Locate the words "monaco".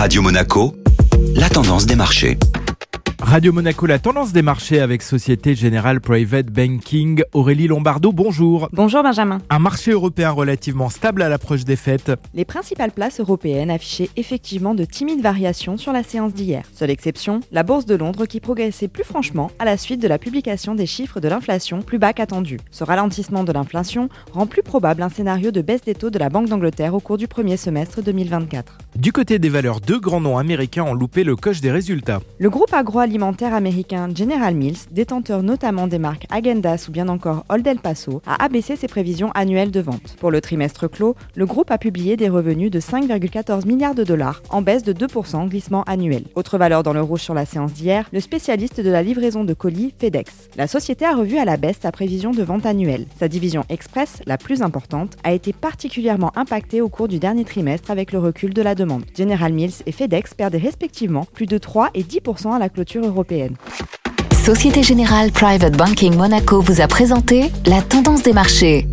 0.22-0.74, 3.52-3.84, 66.16-66.60